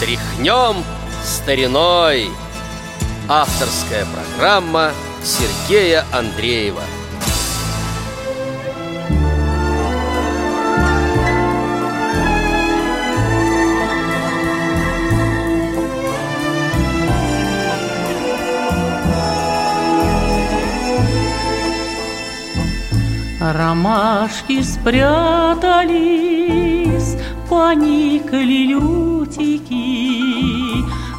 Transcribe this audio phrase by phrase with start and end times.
[0.00, 0.82] Тряхнем
[1.22, 2.30] стариной.
[3.28, 4.92] Авторская программа
[5.22, 6.80] Сергея Андреева.
[23.38, 25.90] Ромашки спрятались,
[27.50, 29.76] поникли лютики,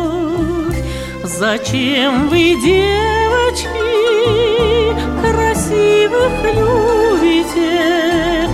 [1.23, 3.22] Зачем вы, девочки,
[5.73, 8.47] красивых любите,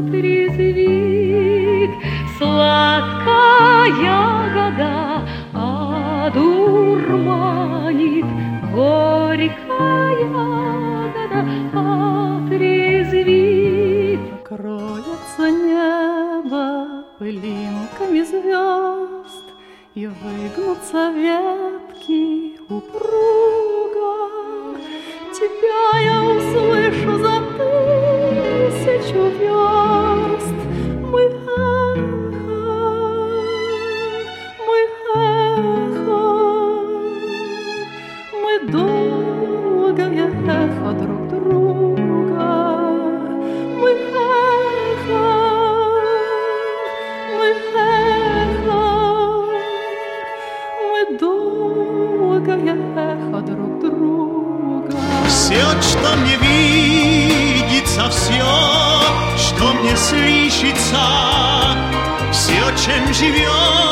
[0.04, 0.72] отрезвит.
[2.36, 4.92] Сладкая ягода
[6.26, 7.08] одурманит,
[8.70, 11.40] Горькая ягода
[12.44, 14.20] отрезвит.
[14.46, 16.66] Кроется небо
[17.18, 19.46] пылинками звезд,
[19.94, 24.41] И выгнутся ветки упруга.
[25.42, 30.01] Тебя я услышу за тысячу верст.
[60.02, 60.98] Слышится,
[62.32, 63.91] все, чем живется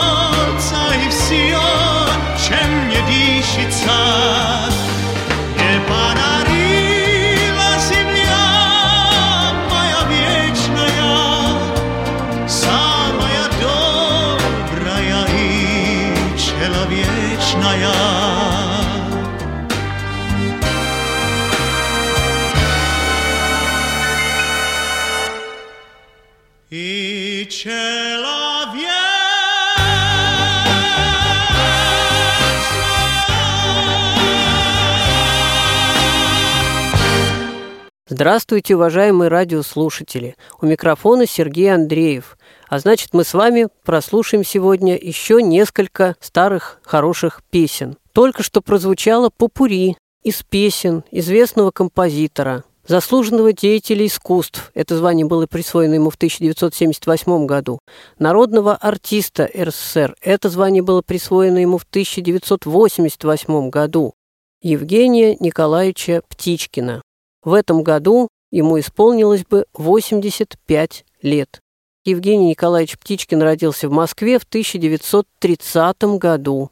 [38.12, 40.34] Здравствуйте, уважаемые радиослушатели!
[40.60, 42.36] У микрофона Сергей Андреев.
[42.68, 47.98] А значит, мы с вами прослушаем сегодня еще несколько старых хороших песен.
[48.12, 55.94] Только что прозвучало попури из песен известного композитора, заслуженного деятеля искусств, это звание было присвоено
[55.94, 57.78] ему в 1978 году,
[58.18, 64.14] народного артиста РСФСР, это звание было присвоено ему в 1988 году,
[64.62, 67.02] Евгения Николаевича Птичкина.
[67.42, 71.60] В этом году ему исполнилось бы 85 лет.
[72.04, 76.70] Евгений Николаевич Птичкин родился в Москве в 1930 году.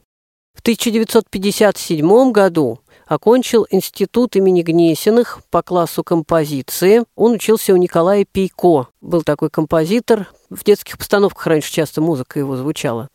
[0.55, 7.05] В 1957 году окончил институт имени Гнесиных по классу композиции.
[7.15, 8.89] Он учился у Николая Пейко.
[9.01, 10.29] Был такой композитор.
[10.51, 13.09] В детских постановках раньше часто музыка его звучала.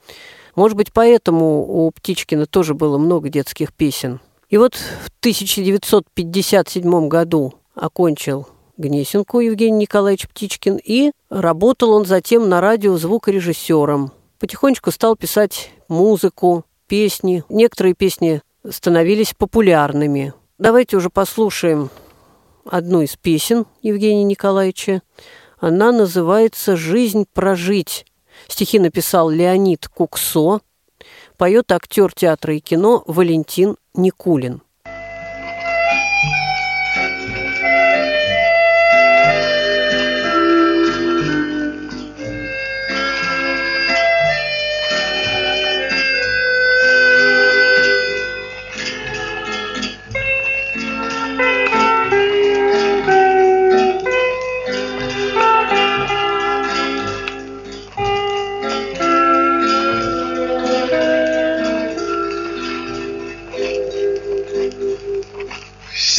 [0.56, 4.20] Может быть, поэтому у Птичкина тоже было много детских песен.
[4.54, 8.48] И вот в 1957 году окончил
[8.78, 14.12] Гнесинку Евгений Николаевич Птичкин, и работал он затем на радио звукорежиссером.
[14.38, 17.44] Потихонечку стал писать музыку, песни.
[17.50, 20.36] Некоторые песни становились популярными.
[20.60, 21.90] Давайте уже послушаем
[22.64, 25.02] одну из песен Евгения Николаевича.
[25.58, 28.06] Она называется «Жизнь прожить».
[28.48, 30.60] Стихи написал Леонид Куксо,
[31.38, 34.62] поет актер театра и кино Валентин Никулин.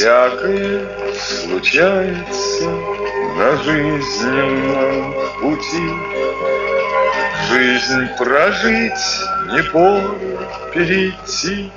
[0.05, 0.87] Всякое
[1.17, 2.69] случается
[3.39, 5.91] на жизненном пути.
[7.49, 8.93] Жизнь прожить,
[9.51, 10.03] не пор
[10.75, 11.73] перейти.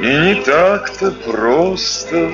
[0.00, 2.30] И не так-то просто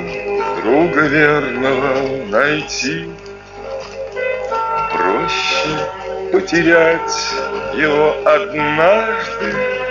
[0.63, 3.11] друга верного найти.
[4.93, 7.35] Проще потерять
[7.75, 9.84] его однажды.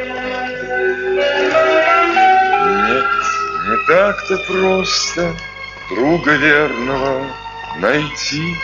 [2.87, 3.05] Нет,
[3.69, 5.33] не так-то просто
[5.89, 7.25] друга верного
[7.79, 8.55] найти.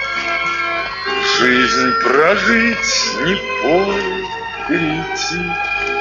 [1.39, 4.25] Жизнь прожить, не поле
[4.67, 5.98] перейти.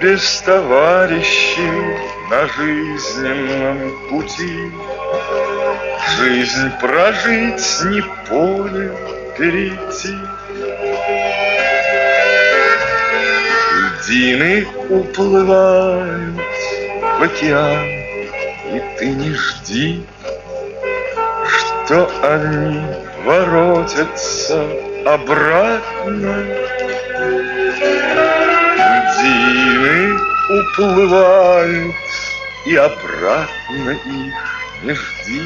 [0.00, 1.98] Без товарищей
[2.30, 4.72] на жизненном пути
[6.16, 8.92] Жизнь прожить, не поле
[9.36, 10.14] перейти.
[13.74, 16.34] Льдины уплывают
[17.18, 17.84] в океан,
[18.72, 20.04] И ты не жди,
[21.48, 22.80] что они
[23.24, 24.66] воротятся
[25.04, 26.44] обратно.
[30.78, 31.94] Уплывают,
[32.66, 34.44] и обратно их
[34.82, 35.42] не жди.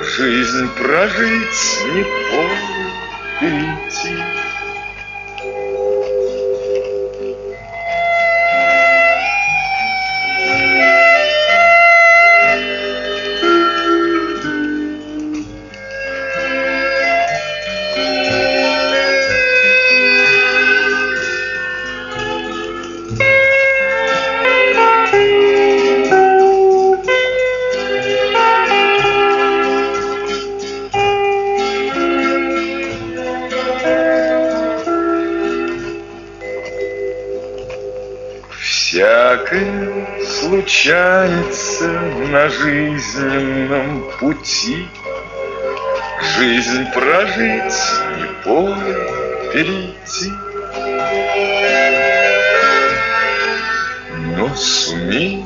[0.00, 2.90] Жизнь прожить не поле
[3.40, 4.45] перейти.
[40.86, 41.88] Случается
[42.30, 44.86] на жизненном пути.
[46.38, 47.74] Жизнь прожить,
[48.16, 48.94] не поле
[49.52, 50.30] перейти.
[54.36, 55.44] Но сумей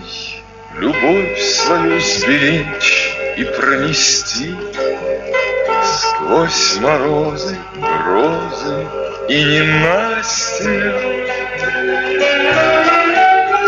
[0.77, 4.55] любовь свою сберечь и пронести
[5.85, 8.87] Сквозь морозы, грозы
[9.29, 10.95] и ненастья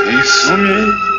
[0.05, 1.12] ты сумей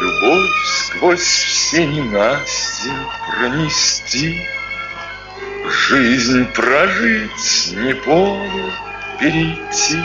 [0.00, 2.94] любовь сквозь все ненастья
[3.26, 4.34] пронести,
[5.88, 8.72] Жизнь прожить, не поле
[9.18, 10.02] перейти.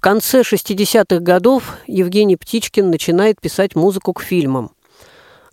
[0.00, 4.70] В конце 60-х годов Евгений Птичкин начинает писать музыку к фильмам.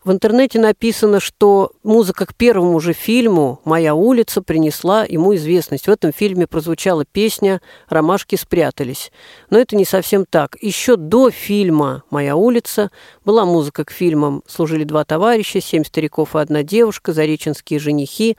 [0.05, 5.87] В интернете написано, что музыка к первому же фильму «Моя улица» принесла ему известность.
[5.87, 9.11] В этом фильме прозвучала песня «Ромашки спрятались».
[9.49, 10.55] Но это не совсем так.
[10.61, 12.89] Еще до фильма «Моя улица»
[13.25, 18.37] была музыка к фильмам «Служили два товарища», «Семь стариков и одна девушка», «Зареченские женихи».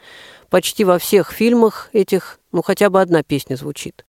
[0.48, 4.06] Почти во всех фильмах этих, ну, хотя бы одна песня звучит.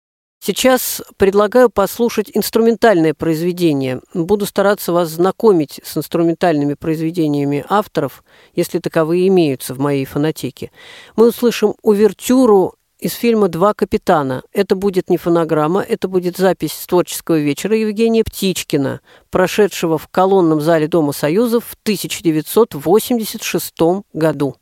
[0.47, 4.01] Сейчас предлагаю послушать инструментальное произведение.
[4.13, 8.23] Буду стараться вас знакомить с инструментальными произведениями авторов,
[8.53, 10.69] если таковые имеются в моей фонотеке.
[11.15, 14.43] Мы услышим увертюру из фильма «Два капитана».
[14.53, 20.61] Это будет не фонограмма, это будет запись с творческого вечера Евгения Птичкина, прошедшего в колонном
[20.61, 23.73] зале Дома Союзов в 1986
[24.13, 24.57] году.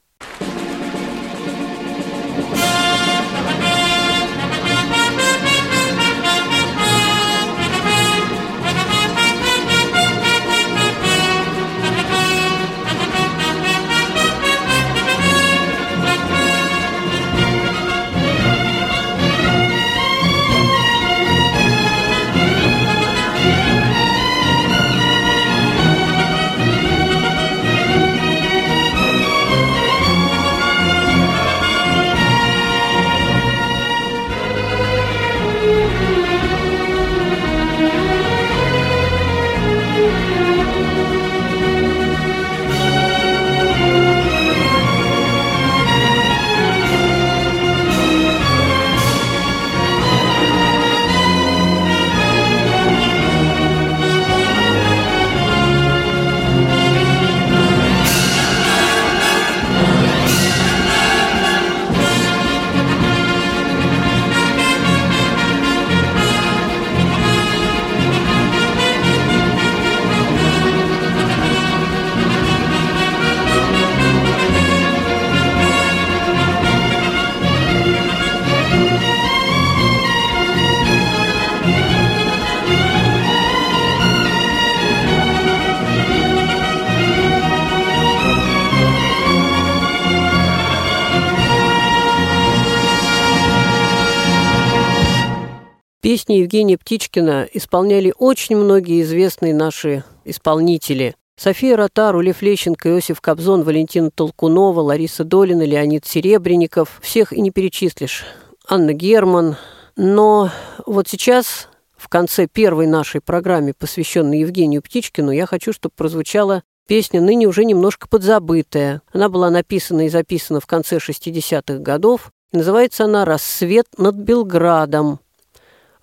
[96.03, 101.15] Песни Евгения Птичкина исполняли очень многие известные наши исполнители.
[101.37, 106.99] София Ротару, Лев Лещенко, Иосиф Кобзон, Валентина Толкунова, Лариса Долина, Леонид Серебренников.
[107.01, 108.25] Всех и не перечислишь.
[108.67, 109.55] Анна Герман.
[109.95, 110.51] Но
[110.85, 117.21] вот сейчас, в конце первой нашей программы, посвященной Евгению Птичкину, я хочу, чтобы прозвучала песня,
[117.21, 119.01] ныне уже немножко подзабытая.
[119.13, 122.33] Она была написана и записана в конце 60-х годов.
[122.51, 125.21] называется она «Рассвет над Белградом».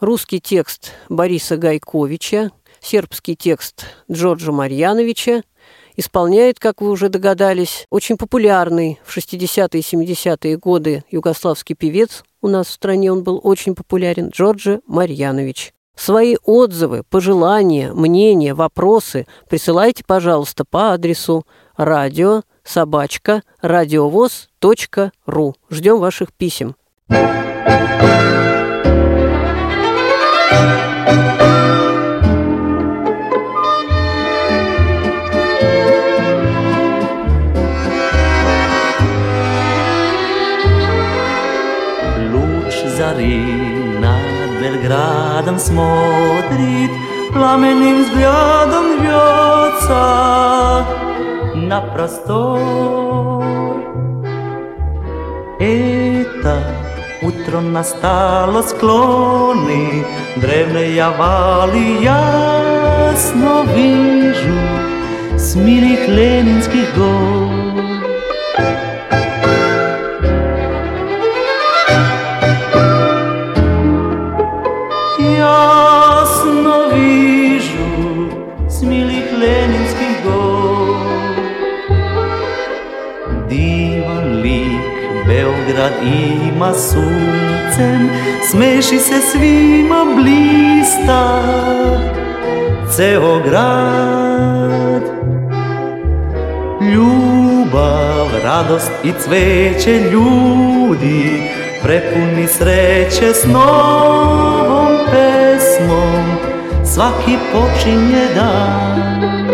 [0.01, 5.43] Русский текст Бориса Гайковича, сербский текст Джорджа Марьяновича,
[5.95, 12.49] исполняет, как вы уже догадались, очень популярный в 60-е и 70-е годы югославский певец, у
[12.49, 15.75] нас в стране он был очень популярен, Джорджа Марьянович.
[15.95, 21.45] Свои отзывы, пожелания, мнения, вопросы присылайте, пожалуйста, по адресу
[21.77, 25.55] радио собачка радиовоз.ру.
[25.69, 26.75] Ждем ваших писем.
[27.11, 28.50] thank you
[44.91, 46.91] градом смотрит,
[47.33, 50.85] пламенным взглядом рвется
[51.55, 52.61] на простор.
[55.61, 56.59] Это
[57.23, 60.05] утро настало склоны,
[60.37, 64.59] древние вали ясно вижу
[65.39, 67.70] с милых ленинских гор.
[85.73, 88.11] Grad ima suncem,
[88.51, 91.43] smeši se svima blista,
[92.97, 95.03] ceo grad.
[96.93, 101.43] Ljubav, radost i cveće ljudi,
[101.83, 106.25] prepuni sreće s novom pesmom,
[106.85, 109.50] svaki počinje dan.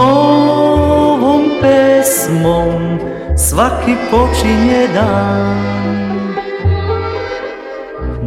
[0.00, 2.98] Novom pesmom
[3.36, 5.56] svaki počinje dan.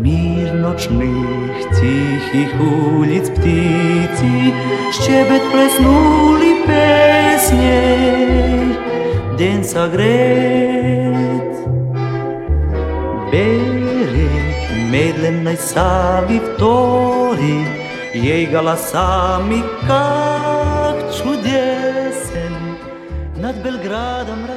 [0.03, 4.53] Mir nočnih tihih ulic ptici,
[4.95, 7.81] šćebet plesnuli pesnje,
[9.37, 11.53] den sagret.
[13.31, 14.57] Bereg
[14.91, 17.59] medlem naj savi vtori,
[18.13, 21.62] jej galasami kak чудесен
[23.43, 24.52] над Белградом рассвет.